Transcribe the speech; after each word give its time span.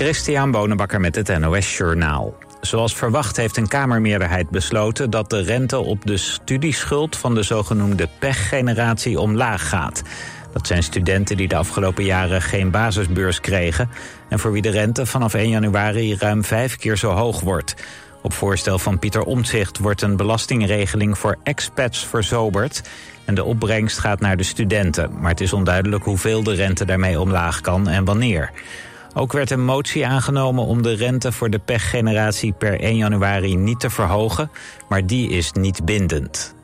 Christian 0.00 0.50
Bonenbakker 0.50 1.00
met 1.00 1.14
het 1.14 1.38
NOS 1.38 1.76
Journaal. 1.76 2.34
Zoals 2.60 2.94
verwacht 2.94 3.36
heeft 3.36 3.56
een 3.56 3.68
Kamermeerderheid 3.68 4.50
besloten 4.50 5.10
dat 5.10 5.30
de 5.30 5.40
rente 5.40 5.78
op 5.78 6.06
de 6.06 6.16
studieschuld 6.16 7.16
van 7.16 7.34
de 7.34 7.42
zogenoemde 7.42 8.08
pechgeneratie 8.18 9.20
omlaag 9.20 9.68
gaat. 9.68 10.02
Dat 10.52 10.66
zijn 10.66 10.82
studenten 10.82 11.36
die 11.36 11.48
de 11.48 11.56
afgelopen 11.56 12.04
jaren 12.04 12.42
geen 12.42 12.70
basisbeurs 12.70 13.40
kregen 13.40 13.88
en 14.28 14.38
voor 14.38 14.52
wie 14.52 14.62
de 14.62 14.70
rente 14.70 15.06
vanaf 15.06 15.34
1 15.34 15.48
januari 15.48 16.16
ruim 16.16 16.44
vijf 16.44 16.76
keer 16.76 16.96
zo 16.96 17.10
hoog 17.10 17.40
wordt. 17.40 17.74
Op 18.22 18.32
voorstel 18.32 18.78
van 18.78 18.98
Pieter 18.98 19.22
Omtzigt 19.22 19.78
wordt 19.78 20.02
een 20.02 20.16
belastingregeling 20.16 21.18
voor 21.18 21.38
expats 21.42 22.06
verzoberd 22.06 22.82
en 23.24 23.34
de 23.34 23.44
opbrengst 23.44 23.98
gaat 23.98 24.20
naar 24.20 24.36
de 24.36 24.42
studenten. 24.42 25.20
Maar 25.20 25.30
het 25.30 25.40
is 25.40 25.52
onduidelijk 25.52 26.04
hoeveel 26.04 26.42
de 26.42 26.54
rente 26.54 26.84
daarmee 26.84 27.20
omlaag 27.20 27.60
kan 27.60 27.88
en 27.88 28.04
wanneer. 28.04 28.50
Ook 29.14 29.32
werd 29.32 29.50
een 29.50 29.64
motie 29.64 30.06
aangenomen 30.06 30.64
om 30.64 30.82
de 30.82 30.92
rente 30.92 31.32
voor 31.32 31.50
de 31.50 31.58
pechgeneratie 31.58 32.52
per 32.52 32.80
1 32.80 32.96
januari 32.96 33.56
niet 33.56 33.80
te 33.80 33.90
verhogen, 33.90 34.50
maar 34.88 35.06
die 35.06 35.30
is 35.30 35.52
niet 35.52 35.84
bindend. 35.84 36.54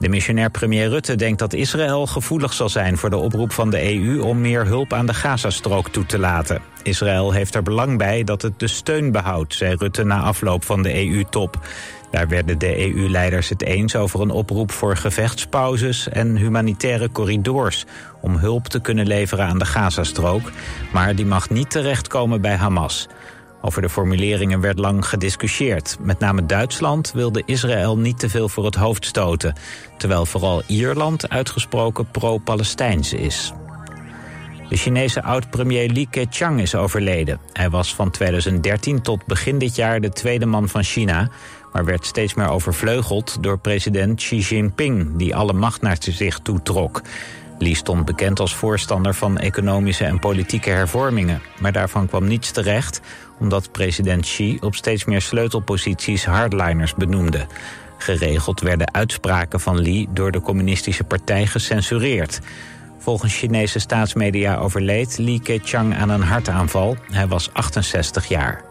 De 0.00 0.08
missionair 0.08 0.50
premier 0.50 0.88
Rutte 0.88 1.16
denkt 1.16 1.38
dat 1.38 1.52
Israël 1.52 2.06
gevoelig 2.06 2.52
zal 2.52 2.68
zijn 2.68 2.96
voor 2.96 3.10
de 3.10 3.16
oproep 3.16 3.52
van 3.52 3.70
de 3.70 3.94
EU 3.94 4.20
om 4.20 4.40
meer 4.40 4.66
hulp 4.66 4.92
aan 4.92 5.06
de 5.06 5.14
Gazastrook 5.14 5.88
toe 5.88 6.06
te 6.06 6.18
laten. 6.18 6.62
Israël 6.82 7.32
heeft 7.32 7.54
er 7.54 7.62
belang 7.62 7.98
bij 7.98 8.24
dat 8.24 8.42
het 8.42 8.58
de 8.58 8.68
steun 8.68 9.12
behoudt, 9.12 9.54
zei 9.54 9.74
Rutte 9.74 10.04
na 10.04 10.20
afloop 10.20 10.64
van 10.64 10.82
de 10.82 11.06
EU-top. 11.08 11.66
Daar 12.10 12.28
werden 12.28 12.58
de 12.58 12.78
EU-leiders 12.78 13.48
het 13.48 13.62
eens 13.62 13.96
over 13.96 14.20
een 14.20 14.30
oproep 14.30 14.72
voor 14.72 14.96
gevechtspauzes 14.96 16.08
en 16.08 16.36
humanitaire 16.36 17.10
corridors 17.12 17.84
om 18.20 18.36
hulp 18.36 18.68
te 18.68 18.80
kunnen 18.80 19.06
leveren 19.06 19.46
aan 19.46 19.58
de 19.58 19.64
Gazastrook, 19.66 20.50
maar 20.92 21.14
die 21.14 21.26
mag 21.26 21.50
niet 21.50 21.70
terechtkomen 21.70 22.40
bij 22.40 22.56
Hamas. 22.56 23.08
Over 23.60 23.82
de 23.82 23.88
formuleringen 23.88 24.60
werd 24.60 24.78
lang 24.78 25.06
gediscussieerd. 25.06 25.96
Met 26.00 26.18
name 26.18 26.46
Duitsland 26.46 27.12
wilde 27.12 27.42
Israël 27.46 27.98
niet 27.98 28.18
te 28.18 28.28
veel 28.28 28.48
voor 28.48 28.64
het 28.64 28.74
hoofd 28.74 29.06
stoten, 29.06 29.54
terwijl 29.96 30.26
vooral 30.26 30.62
Ierland 30.66 31.28
uitgesproken 31.28 32.10
pro-Palestijns 32.10 33.12
is. 33.12 33.52
De 34.68 34.76
Chinese 34.76 35.22
oud-premier 35.22 35.90
Li 35.90 36.08
Keqiang 36.08 36.60
is 36.60 36.74
overleden. 36.74 37.40
Hij 37.52 37.70
was 37.70 37.94
van 37.94 38.10
2013 38.10 39.02
tot 39.02 39.26
begin 39.26 39.58
dit 39.58 39.76
jaar 39.76 40.00
de 40.00 40.10
tweede 40.10 40.46
man 40.46 40.68
van 40.68 40.82
China 40.82 41.30
maar 41.72 41.84
werd 41.84 42.06
steeds 42.06 42.34
meer 42.34 42.48
overvleugeld 42.48 43.42
door 43.42 43.58
president 43.58 44.16
Xi 44.16 44.38
Jinping, 44.38 45.16
die 45.16 45.36
alle 45.36 45.52
macht 45.52 45.82
naar 45.82 45.96
zich 46.00 46.38
toe 46.38 46.62
trok. 46.62 47.02
Li 47.58 47.74
stond 47.74 48.04
bekend 48.04 48.40
als 48.40 48.54
voorstander 48.54 49.14
van 49.14 49.38
economische 49.38 50.04
en 50.04 50.18
politieke 50.18 50.70
hervormingen, 50.70 51.42
maar 51.58 51.72
daarvan 51.72 52.06
kwam 52.06 52.26
niets 52.26 52.50
terecht, 52.50 53.00
omdat 53.40 53.72
president 53.72 54.22
Xi 54.22 54.58
op 54.60 54.74
steeds 54.74 55.04
meer 55.04 55.20
sleutelposities 55.20 56.24
hardliners 56.24 56.94
benoemde. 56.94 57.46
Geregeld 57.98 58.60
werden 58.60 58.94
uitspraken 58.94 59.60
van 59.60 59.78
Li 59.78 60.06
door 60.10 60.30
de 60.30 60.40
communistische 60.40 61.04
partij 61.04 61.46
gecensureerd. 61.46 62.40
Volgens 62.98 63.36
Chinese 63.36 63.78
staatsmedia 63.78 64.56
overleed 64.56 65.18
Li 65.18 65.40
Keqiang 65.40 65.96
aan 65.96 66.10
een 66.10 66.22
hartaanval. 66.22 66.96
Hij 67.10 67.26
was 67.26 67.52
68 67.52 68.28
jaar. 68.28 68.64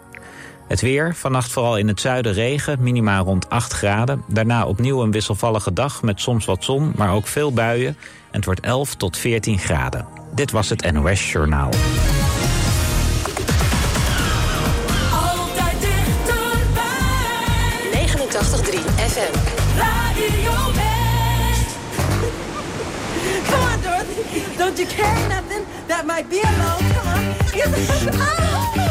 Het 0.68 0.82
weer, 0.82 1.16
vannacht 1.16 1.52
vooral 1.52 1.78
in 1.78 1.88
het 1.88 2.00
zuiden 2.00 2.34
regen, 2.34 2.84
minimaal 2.84 3.26
rond 3.26 3.50
8 3.50 3.74
graden. 3.74 4.24
Daarna 4.28 4.66
opnieuw 4.66 5.02
een 5.02 5.12
wisselvallige 5.12 5.74
dag 5.74 6.02
met 6.02 6.22
soms 6.22 6.46
wat 6.46 6.64
zon, 6.64 6.94
maar 6.96 7.14
ook 7.14 7.28
veel 7.28 7.54
buien. 7.54 7.98
En 8.32 8.36
het 8.36 8.46
wordt 8.46 8.60
11 8.60 8.96
tot 8.96 9.18
14 9.18 9.60
graden. 9.60 10.08
Dit 10.34 10.52
was 10.52 10.70
het 10.70 10.92
NOS 10.92 11.32
Journaal. 11.32 11.70
89.3 18.40 18.80
FM. 19.16 19.34
Radio. 19.76 20.52
Come 23.44 23.64
on, 23.64 23.82
Dorothy. 23.82 24.58
Don't 24.58 24.80
you 24.80 24.86
carry 24.86 25.28
nothing 25.28 25.66
that 25.88 26.06
might 26.06 26.30
be 26.30 26.40
alone? 26.40 26.80
Come 26.94 27.08
on. 28.84 28.89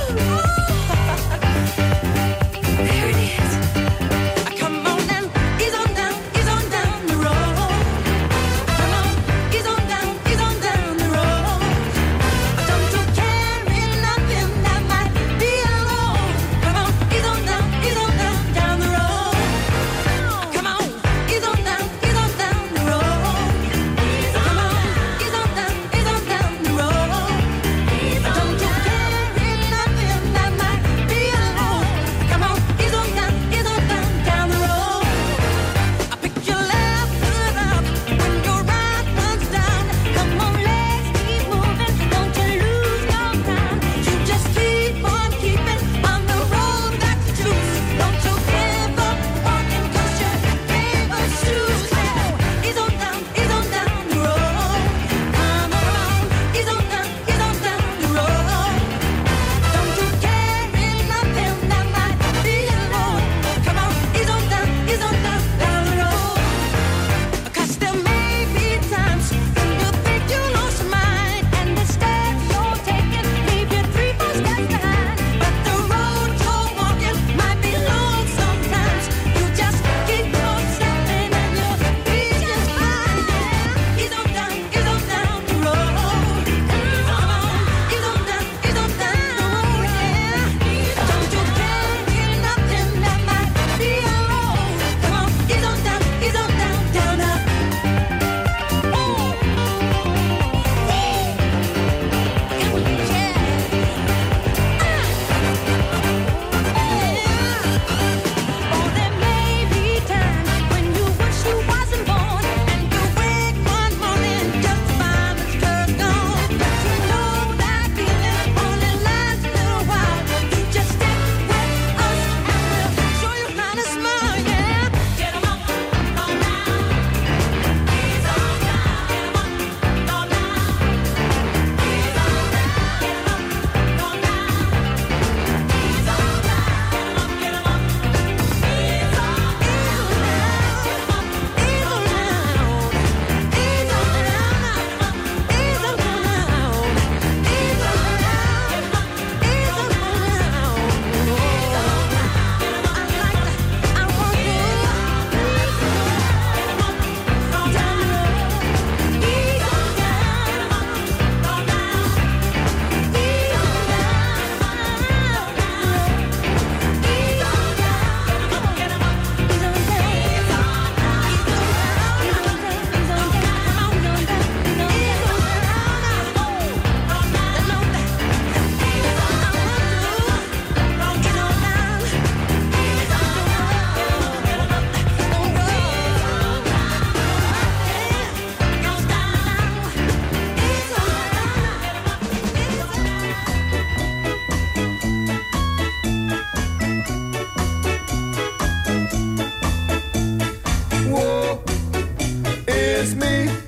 It's 203.01 203.15
me. 203.15 203.68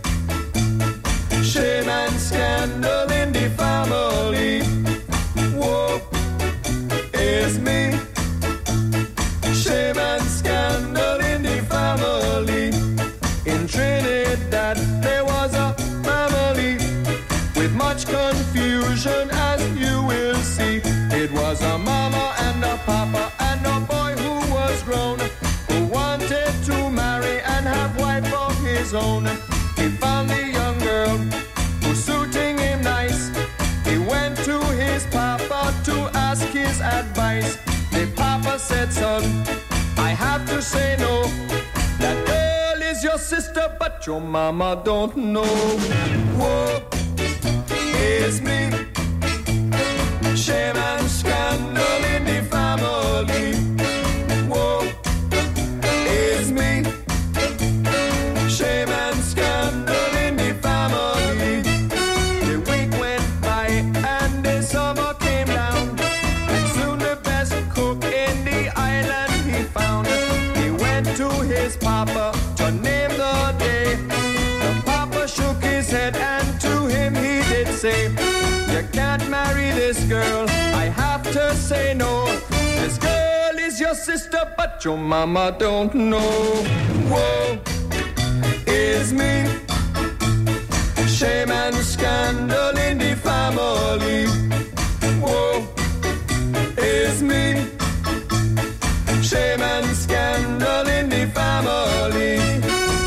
your 44.06 44.20
mama 44.20 44.80
don't 44.84 45.16
know. 45.16 45.44
Whoa, 46.38 46.82
it's 47.18 48.40
me. 48.40 48.89
your 84.84 84.96
mama 84.96 85.54
don't 85.58 85.94
know. 85.94 86.64
Woe 87.10 87.58
is 88.66 89.12
me. 89.12 89.44
Shame 91.06 91.50
and 91.50 91.76
scandal 91.76 92.76
in 92.78 92.98
the 92.98 93.14
family. 93.16 94.26
Woe 95.20 95.66
is 96.78 97.22
me. 97.22 97.66
Shame 99.22 99.60
and 99.60 99.86
scandal 99.96 100.86
in 100.88 101.08
the 101.10 101.26
family. 101.34 102.38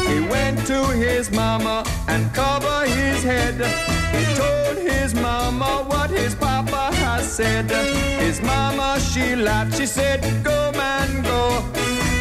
He 0.10 0.20
went 0.30 0.66
to 0.68 0.86
his 0.92 1.32
mama 1.32 1.84
and 2.08 2.32
covered 2.34 2.90
his 2.90 3.24
head. 3.24 3.56
He 4.14 4.24
told 4.36 4.78
his 4.78 5.16
mama 5.16 5.86
what 5.88 6.10
his 6.10 6.36
papa 6.36 6.96
has 6.96 7.32
said. 7.32 7.93
His 8.24 8.42
mama, 8.42 9.00
she 9.02 9.36
laughed, 9.36 9.76
she 9.78 9.86
said, 9.86 10.22
Go, 10.46 10.72
man, 10.72 11.24
go. 11.24 11.44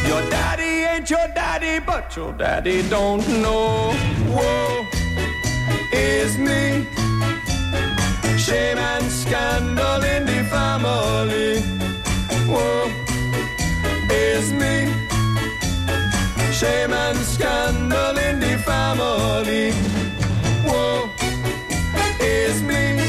Your 0.05 0.21
daddy 0.29 0.71
ain't 0.91 1.09
your 1.09 1.27
daddy, 1.33 1.79
but 1.79 2.13
your 2.17 2.33
daddy 2.33 2.87
don't 2.89 3.25
know. 3.41 3.95
Woe 4.27 4.85
is 5.93 6.37
me. 6.37 6.85
Shame 8.37 8.77
and 8.77 9.05
scandal 9.09 10.03
in 10.03 10.25
the 10.25 10.43
family. 10.51 11.63
Woe 12.51 12.91
is 14.11 14.51
me. 14.51 14.75
Shame 16.51 16.91
and 16.91 17.17
scandal 17.19 18.17
in 18.17 18.41
the 18.41 18.57
family. 18.69 19.71
Woe 20.67 21.09
is 22.19 22.61
me. 22.61 23.02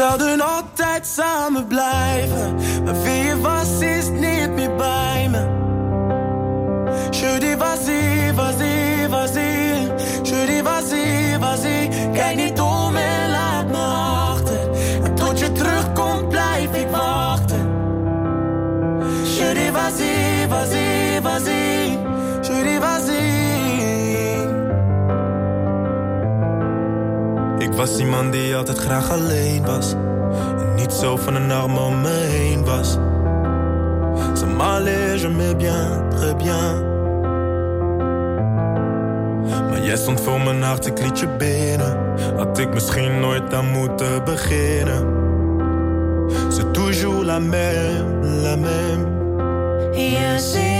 zouden 0.00 0.40
altijd 0.40 1.06
samen 1.06 1.66
blijven. 1.66 1.99
was 27.90 27.98
die 27.98 28.30
die 28.30 28.56
altijd 28.56 28.78
graag 28.78 29.10
alleen 29.10 29.64
was. 29.64 29.92
En 30.58 30.74
niet 30.76 30.92
zo 30.92 31.16
van 31.16 31.34
een 31.34 31.52
arm 31.52 31.76
om 31.76 32.00
me 32.00 32.08
heen 32.08 32.64
was. 32.64 32.98
Ça 34.34 34.46
m'allait, 34.46 35.20
je 35.20 35.28
me 35.28 35.56
bien, 35.56 36.08
très 36.08 36.34
bien. 36.36 36.88
Maar 39.70 39.82
jij 39.82 39.96
stond 39.96 40.20
voor 40.20 40.40
mijn 40.40 40.62
hart, 40.62 40.86
ik 40.86 41.00
liet 41.00 41.18
je 41.18 41.28
binnen. 41.28 41.98
Had 42.36 42.58
ik 42.58 42.74
misschien 42.74 43.20
nooit 43.20 43.54
aan 43.54 43.70
moeten 43.70 44.24
beginnen. 44.24 45.18
C'est 46.48 46.72
toujours 46.72 47.24
la 47.24 47.38
même, 47.38 48.42
la 48.42 48.56
même. 48.56 49.06
Je 49.92 50.79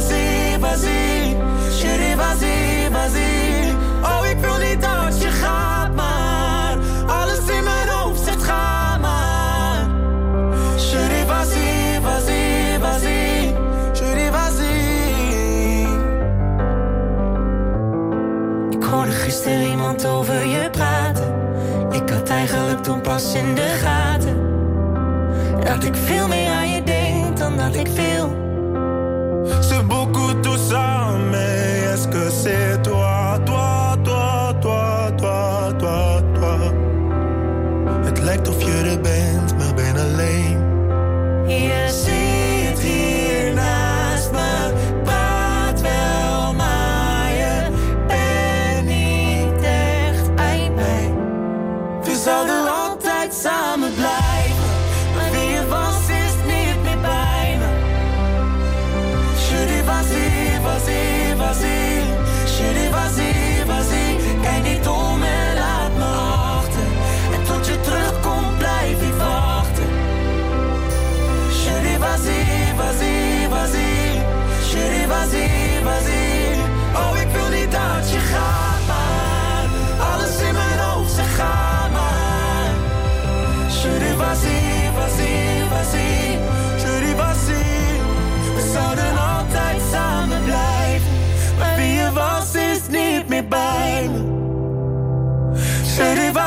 Vas-y, 0.00 0.56
vas-y, 0.58 1.36
chérie, 1.78 2.14
vas-y, 2.14 2.88
vas-y. 2.90 3.76
Oh, 4.02 4.26
ik 4.30 4.38
wil 4.38 4.56
niet 4.68 4.80
dat 4.80 5.22
je 5.22 5.28
gaat, 5.28 5.94
maar 5.94 6.76
alles 7.06 7.38
in 7.38 7.64
mijn 7.64 7.88
hoofd 7.88 8.24
zegt 8.24 8.42
ga 8.42 8.98
maar. 8.98 9.86
Chérie, 10.76 11.24
vas-y, 11.24 12.00
vas-y, 12.02 12.78
vas-y, 12.80 13.54
chérie, 13.92 14.30
vas-y. 14.30 14.68
Ik 18.70 18.84
hoorde 18.84 19.12
gisteren 19.12 19.66
iemand 19.66 20.06
over 20.06 20.46
je 20.46 20.70
praten. 20.70 21.34
Ik 21.90 22.10
had 22.10 22.28
eigenlijk 22.28 22.82
toen 22.82 23.00
pas 23.00 23.34
in 23.34 23.54
de 23.54 23.78
gaten 23.82 24.36
dat 25.64 25.84
ik 25.84 25.96
veel 25.96 26.28
meer 26.28 26.52
aan 26.52 26.70
je 26.70 26.82
denk 26.82 27.36
dan 27.36 27.56
dat 27.56 27.74
ik 27.74 27.88
veel. 27.94 28.39
said 32.42 32.79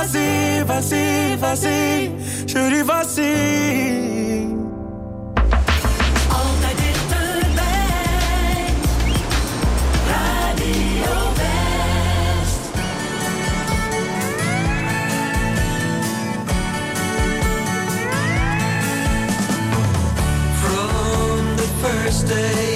vas-y, 0.03 0.63
vas-y, 0.63 1.35
vas-y, 1.37 2.83
vas-y. 2.83 3.23
Radio 10.09 11.13
From 20.59 21.55
the 21.55 21.67
first 21.81 22.27
day. 22.27 22.72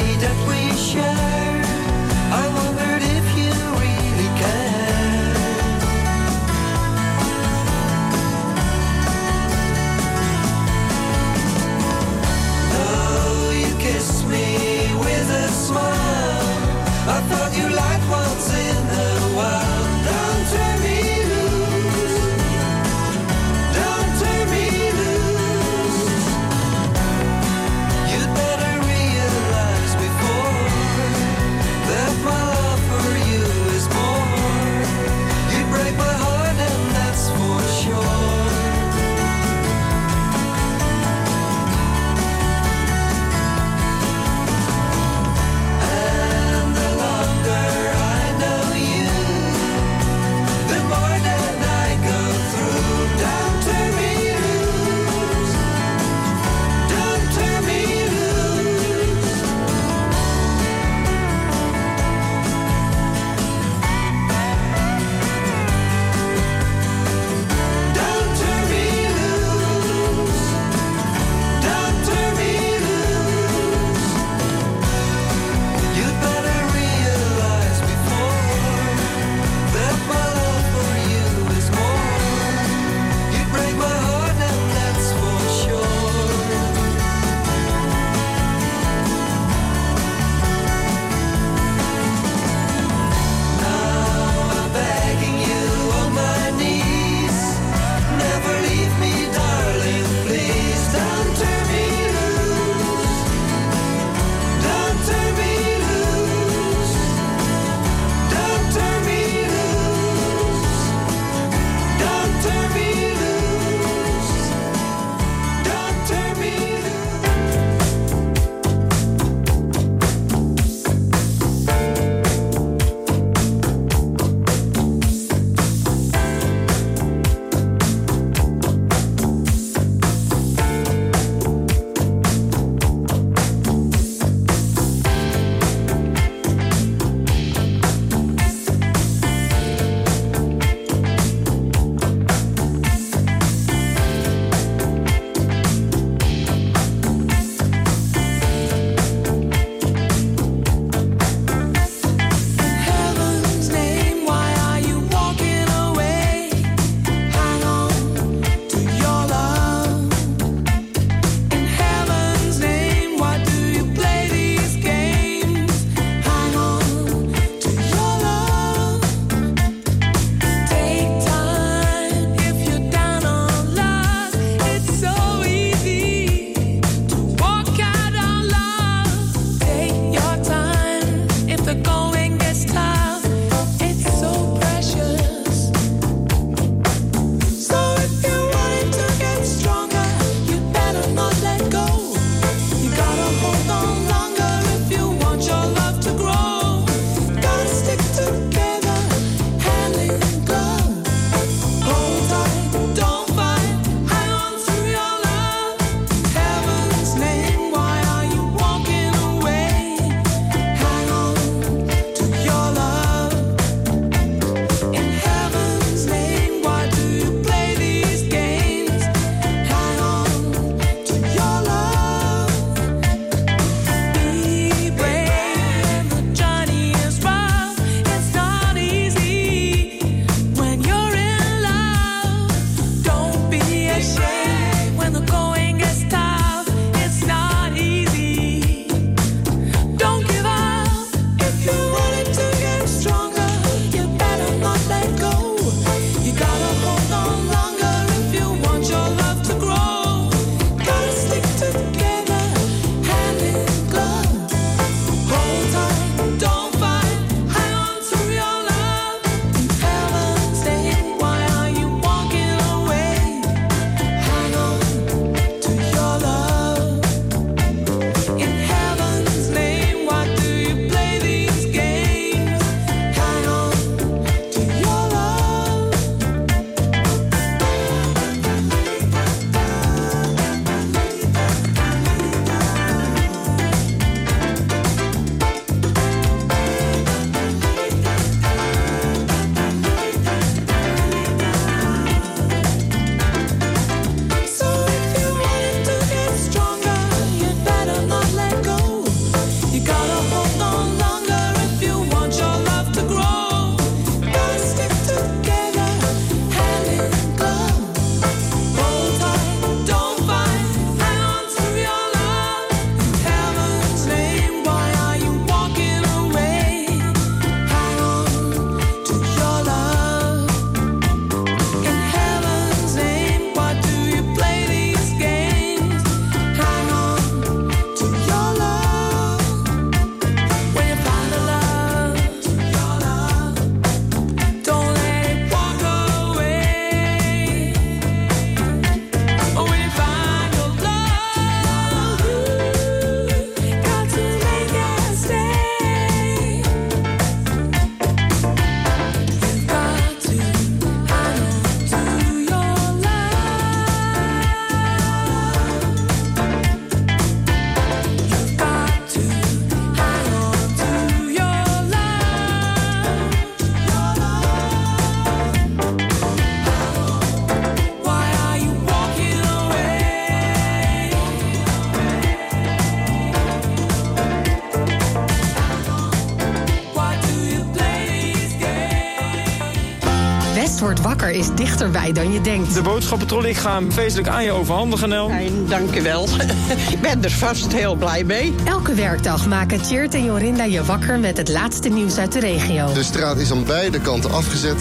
Dichterbij 381.78 382.12
dan 382.12 382.34
je 382.34 382.42
denkt. 382.42 382.74
De 382.74 382.82
boodschappentrolley, 382.82 383.50
ik 383.50 383.58
ga 383.58 383.74
hem 383.74 383.92
feestelijk 383.92 384.28
aan 384.28 384.44
je 384.44 384.52
overhandigen, 384.52 385.10
Nel. 385.10 385.28
Fijn, 385.30 385.66
dank 385.68 385.96
u 385.96 386.02
wel. 386.02 386.28
Ik 386.92 387.02
ben 387.02 387.24
er 387.24 387.32
vast 387.32 387.74
heel 387.74 387.96
blij 387.96 388.24
mee. 388.24 388.56
Elke 388.64 388.94
werkdag 388.94 389.48
maken 389.48 389.82
Tjeerd 389.82 390.14
en 390.14 390.26
Jorinda 390.26 390.64
je 390.64 390.84
wakker 390.84 391.20
met 391.20 391.38
het 391.38 391.50
laatste 391.50 391.90
nieuws 391.90 392.18
uit 392.18 392.32
de 392.32 392.40
regio. 392.40 392.94
De 392.94 393.04
straat 393.04 393.38
is 393.38 393.52
aan 393.52 393.64
beide 393.64 394.00
kanten 394.00 394.32
afgezet. 394.32 394.80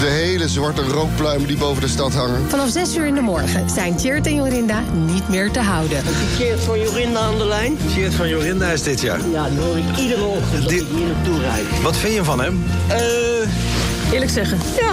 De 0.00 0.06
hele 0.06 0.48
zwarte 0.48 0.82
rookpluimen 0.82 1.46
die 1.48 1.56
boven 1.56 1.82
de 1.82 1.88
stad 1.88 2.14
hangen. 2.14 2.40
Vanaf 2.48 2.68
6 2.70 2.96
uur 2.96 3.06
in 3.06 3.14
de 3.14 3.20
morgen 3.20 3.70
zijn 3.70 3.96
Tjeerd 3.96 4.26
en 4.26 4.34
Jorinda 4.34 4.82
niet 5.06 5.28
meer 5.28 5.50
te 5.50 5.60
houden. 5.60 6.02
Keert 6.38 6.60
van 6.60 6.80
Jorinda 6.80 7.20
aan 7.20 7.38
de 7.38 7.46
lijn. 7.46 7.78
Geert 7.94 8.14
van 8.14 8.28
Jorinda 8.28 8.70
is 8.70 8.82
dit 8.82 9.00
jaar. 9.00 9.20
Ja, 9.32 9.48
die 9.48 9.58
hoor 9.58 9.76
ik 9.76 9.96
iedere 9.98 10.24
ochtend 10.24 10.68
Die- 10.68 10.80
ik 10.80 10.86
hier 10.94 11.06
naartoe 11.06 11.40
rijd. 11.40 11.82
Wat 11.82 11.96
vind 11.96 12.14
je 12.14 12.24
van 12.24 12.40
hem? 12.40 12.64
Eh, 12.88 12.98
eerlijk 14.12 14.30
zeggen, 14.30 14.58
ja. 14.76 14.92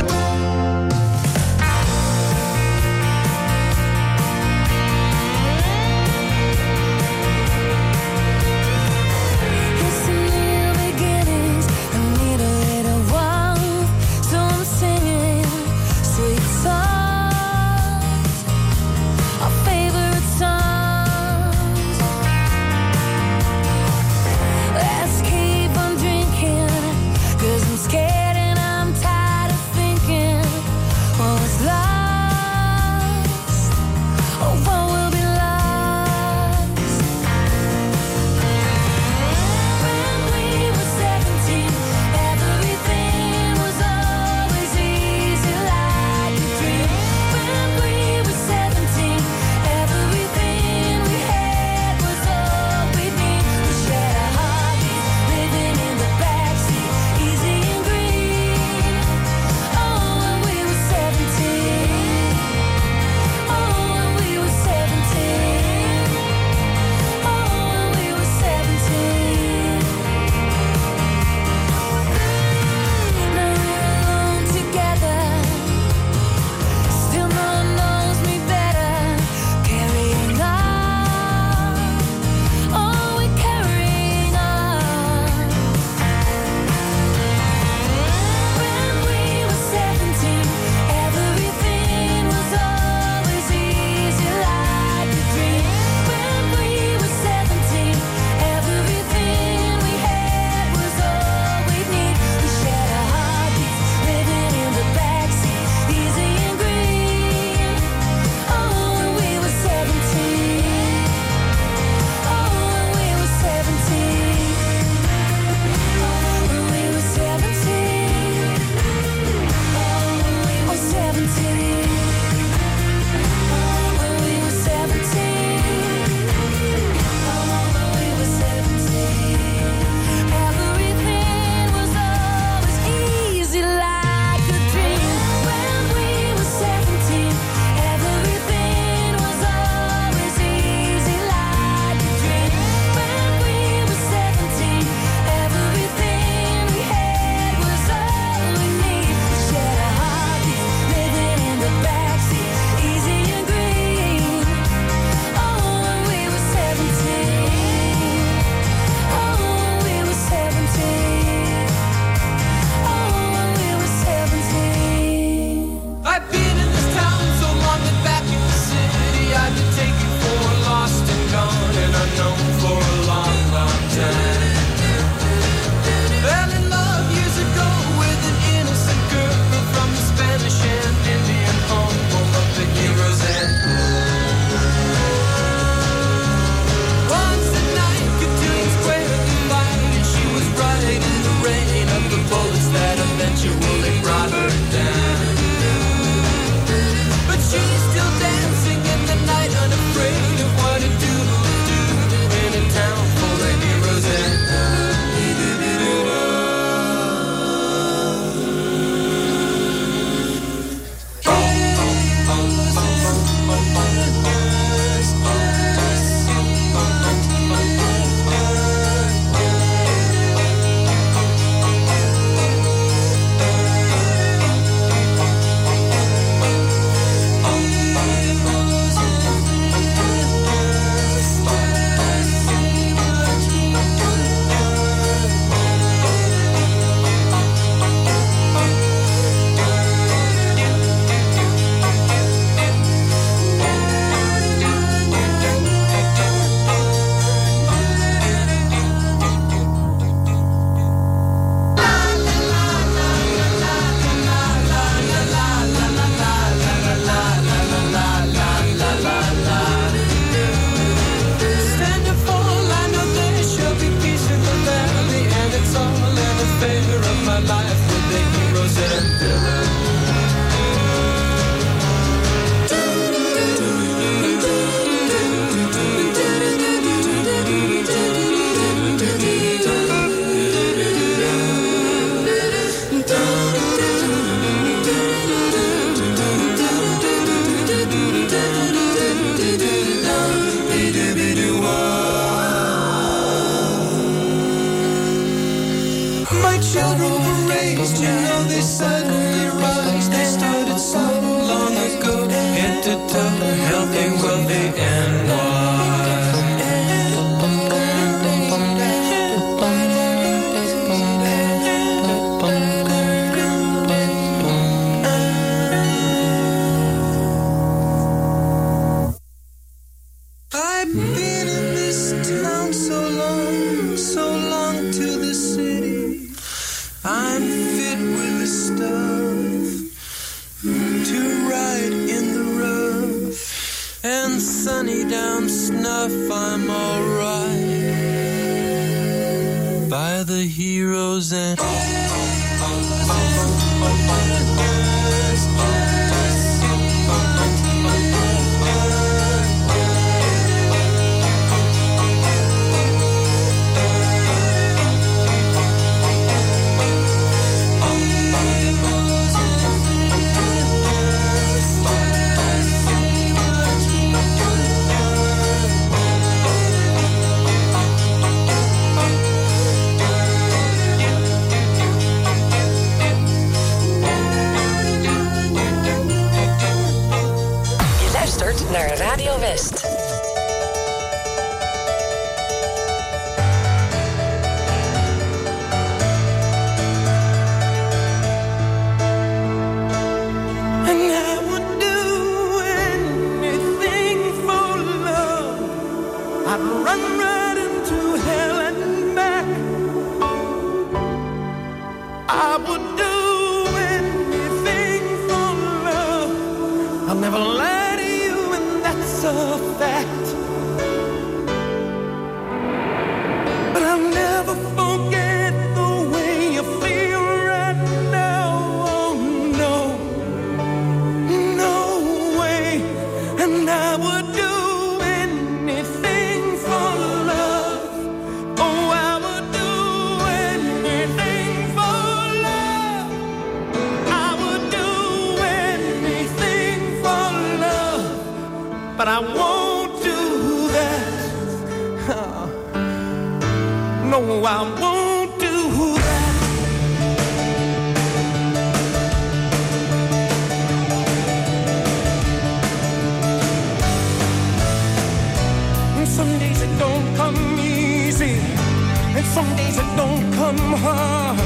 days 459.61 459.77
it 459.77 459.91
don't 459.95 460.23
come 460.33 460.73
hard. 460.83 461.39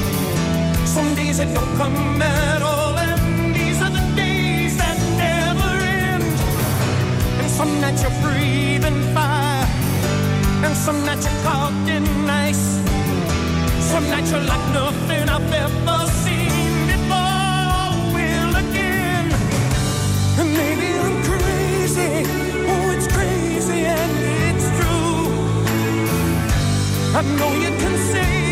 Some 0.86 1.14
days 1.14 1.38
it 1.38 1.50
don't 1.54 1.74
come 1.76 2.22
at 2.22 2.62
all. 2.62 2.94
And 3.08 3.54
these 3.54 3.78
are 3.84 3.92
the 3.98 4.04
days 4.22 4.76
that 4.82 4.98
never 5.24 5.70
end. 6.04 6.24
And 7.40 7.48
some 7.58 7.72
nights 7.80 8.02
you're 8.02 8.18
breathing 8.26 9.00
fire. 9.14 9.66
And 10.64 10.74
some 10.86 10.98
nights 11.08 11.24
you're 11.26 11.42
caught 11.46 11.88
in 11.96 12.04
ice. 12.48 12.66
Some 13.92 14.06
nights 14.12 14.30
you're 14.32 14.46
like 14.52 14.66
nothing 14.80 15.24
I've 15.36 15.52
ever 15.64 16.00
seen 16.22 16.74
before. 16.92 17.88
Will 18.14 18.54
again. 18.64 19.26
And 20.40 20.48
maybe 20.60 20.88
I'm 21.04 21.16
crazy. 21.30 22.12
Oh, 22.72 22.94
it's 22.94 23.08
crazy 23.16 23.80
and 23.96 24.45
I 27.18 27.22
know 27.22 27.50
you 27.54 27.70
can 27.78 27.96
see. 27.96 28.45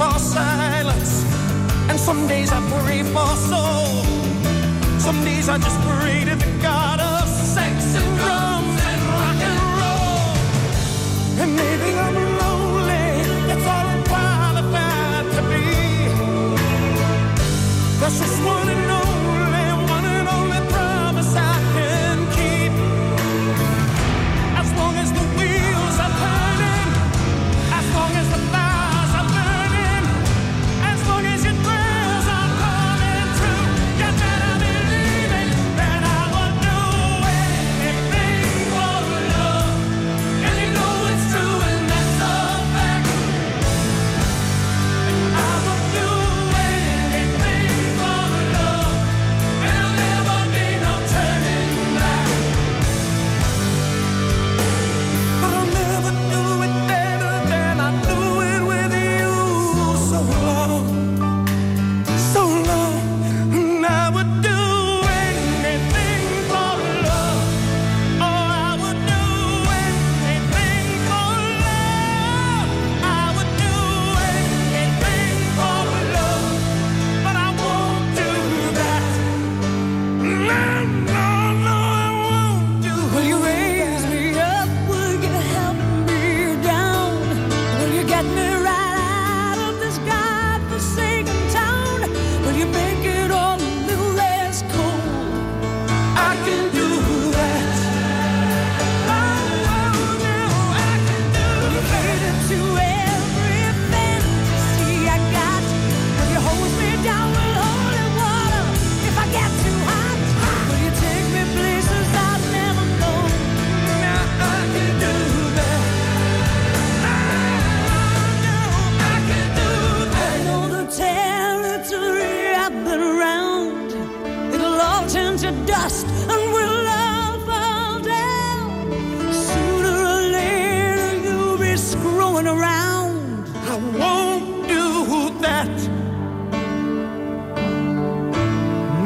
for 0.00 0.18
silence, 0.18 1.24
and 1.90 2.00
some 2.00 2.26
days 2.26 2.50
I 2.50 2.60
pray 2.70 3.02
for 3.02 3.28
soul. 3.36 4.02
Some 4.98 5.22
days 5.24 5.50
I 5.50 5.58
just 5.58 5.78
pray. 5.80 5.99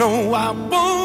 No, 0.04 0.34
I 0.34 0.50
won't 0.50 1.03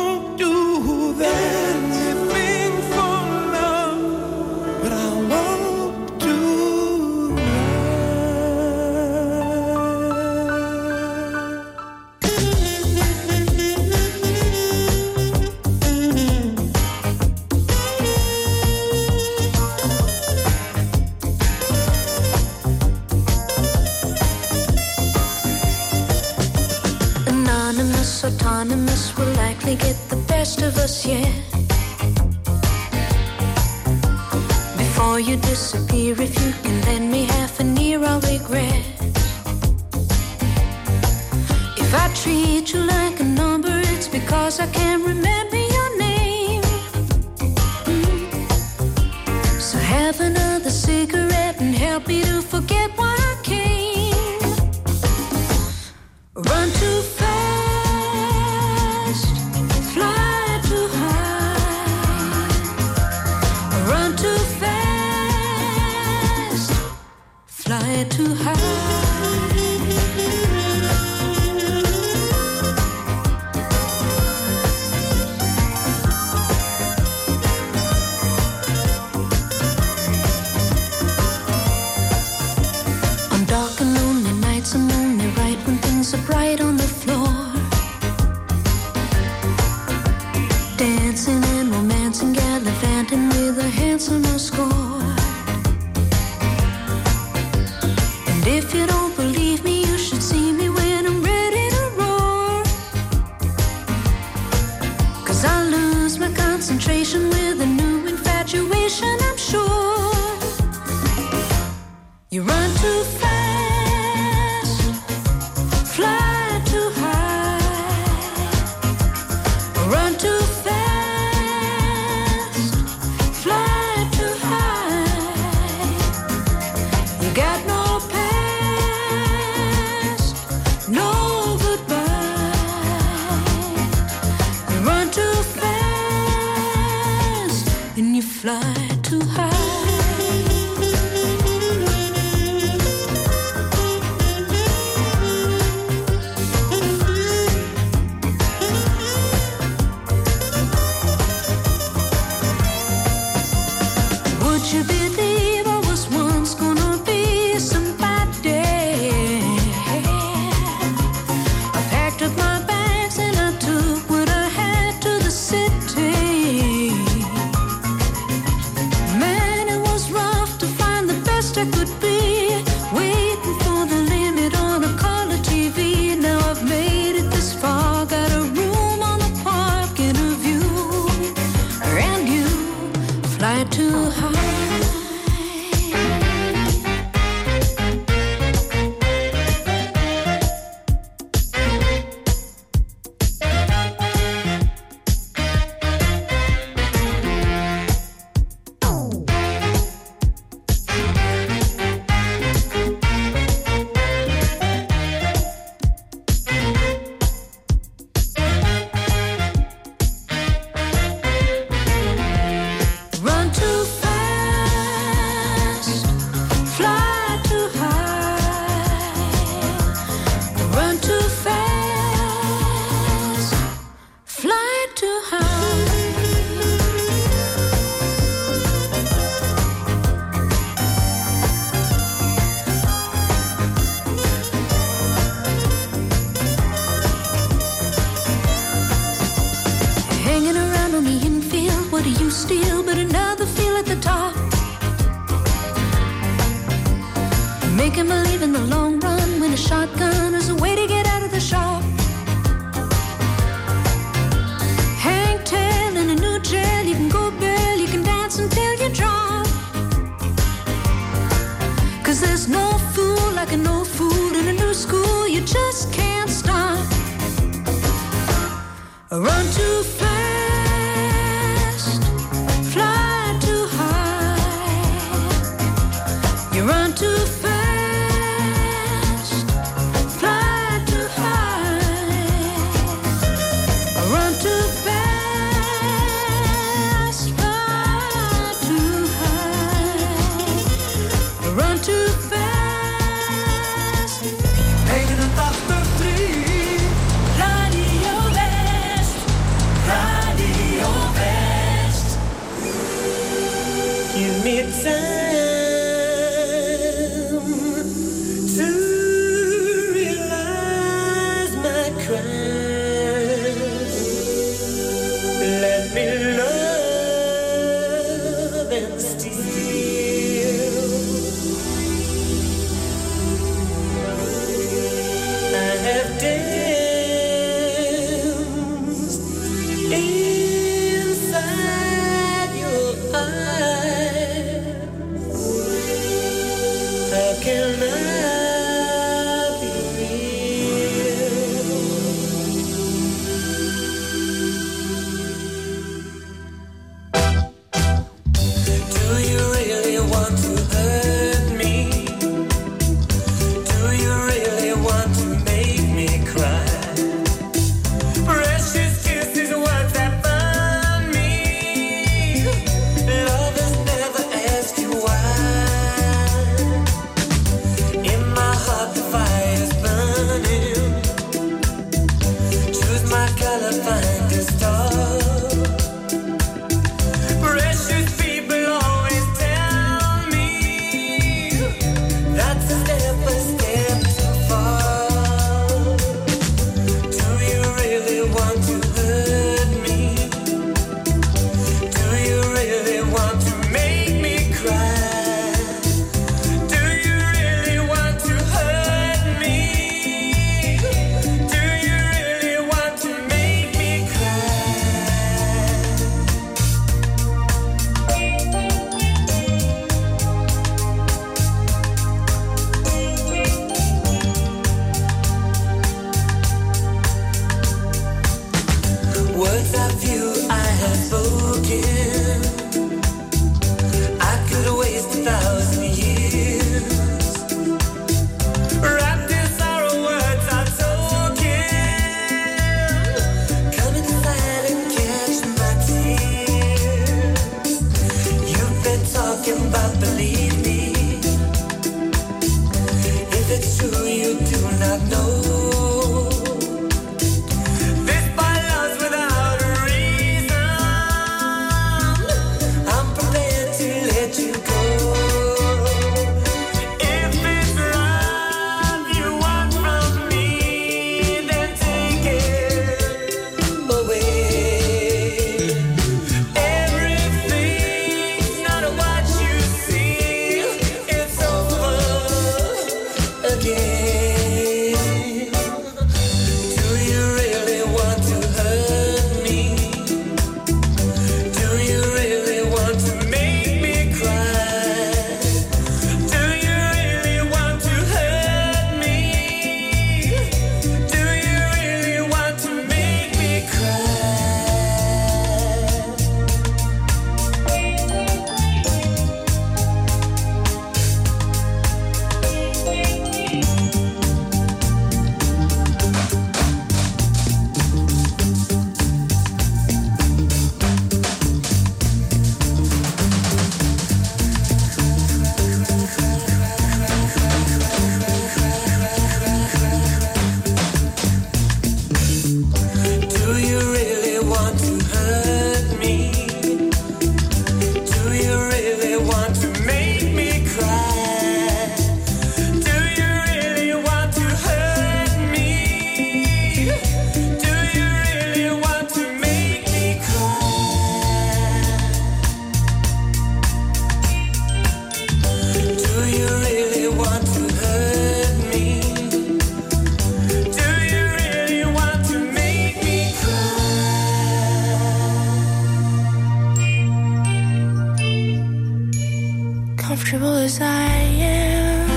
comfortable 560.09 560.55
as 560.55 560.81
I 560.81 561.11
am. 561.37 562.09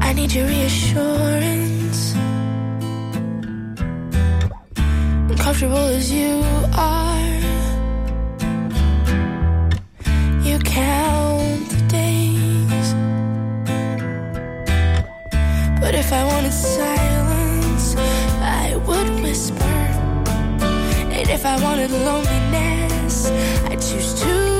I 0.00 0.14
need 0.14 0.32
your 0.32 0.46
reassurance. 0.46 2.14
Comfortable 5.44 5.88
as 5.98 6.10
you 6.10 6.42
are, 6.72 7.36
you 10.42 10.58
count 10.60 11.68
the 11.68 11.82
days. 11.98 12.88
But 15.82 15.94
if 15.94 16.14
I 16.14 16.24
wanted 16.24 16.54
silence, 16.54 17.94
I 18.40 18.74
would 18.86 19.20
whisper. 19.20 19.84
And 21.12 21.28
if 21.28 21.44
I 21.44 21.62
wanted 21.62 21.90
loneliness, 21.90 23.30
I 23.70 23.76
choose 23.76 24.14
to 24.22 24.57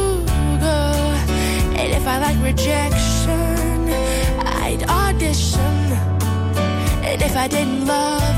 if 1.99 2.07
I 2.07 2.18
like 2.18 2.38
rejection, 2.40 3.90
I'd 4.62 4.84
audition. 4.88 5.74
And 7.09 7.20
if 7.20 7.36
I 7.36 7.49
didn't 7.49 7.86
love 7.86 8.38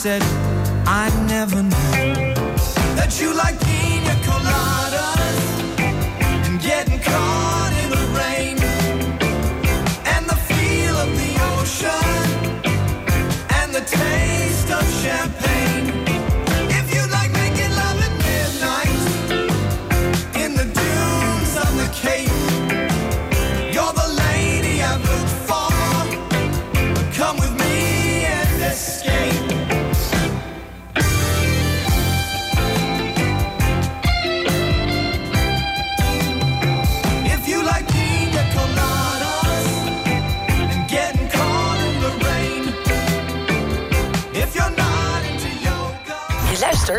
said, 0.00 0.22
I 0.86 1.10
never 1.28 1.62
knew 1.62 2.34
that 2.96 3.18
you 3.20 3.34
like. 3.34 3.69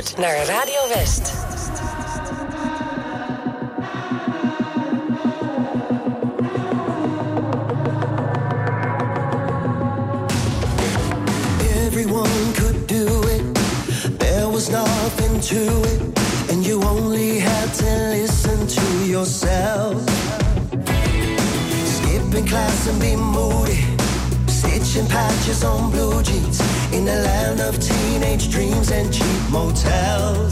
luistert 0.01 0.17
naar 0.17 0.45
Radio 0.45 0.87
West. 0.95 1.33
Everyone 11.85 12.51
could 12.53 12.87
do 12.87 13.21
it. 13.27 13.43
There 14.19 14.49
was 14.49 14.69
nothing 14.69 15.39
to 15.39 15.81
it. 15.81 16.01
And 16.49 16.65
you 16.65 16.83
only 16.83 17.39
had 17.39 17.73
to 17.73 17.85
listen 18.09 18.67
to 18.67 19.05
yourself. 19.05 20.01
Skipping 21.85 22.47
class 22.47 22.87
and 22.87 22.99
be 22.99 23.15
moody. 23.15 23.85
Stitching 24.47 25.07
patches 25.07 25.63
on 25.63 25.91
blue 25.91 26.21
jeans 26.21 26.80
in 26.93 27.07
a 27.07 27.19
land 27.21 27.59
of 27.61 27.79
teenage 27.79 28.51
dreams 28.51 28.91
and 28.91 29.13
cheap 29.13 29.41
motels. 29.49 30.51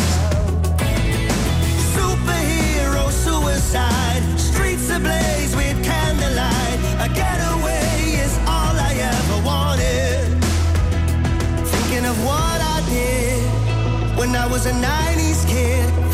Superhero 1.95 3.11
suicide, 3.11 4.23
streets 4.37 4.89
ablaze 4.89 5.55
with 5.55 5.83
candlelight. 5.83 6.79
A 7.05 7.09
getaway 7.13 8.21
is 8.23 8.37
all 8.47 8.75
I 8.89 8.93
ever 9.11 9.37
wanted. 9.45 10.27
Thinking 11.67 12.05
of 12.05 12.17
what 12.23 12.59
I 12.75 12.79
did 12.89 14.17
when 14.17 14.35
I 14.35 14.47
was 14.47 14.65
a 14.65 14.71
90s 14.71 15.47
kid 15.47 16.08